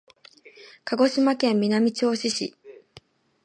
[0.83, 2.55] 鹿児島県南種子町